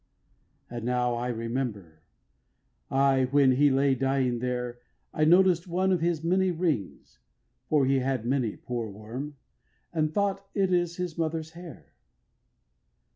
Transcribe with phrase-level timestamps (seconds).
[0.67, 2.01] And now I remember,
[2.89, 4.79] I, When he lay dying there,
[5.13, 7.19] I noticed one of his many rings
[7.69, 9.37] (For he had many, poor worm)
[9.93, 11.93] and thought It is his mother's hair.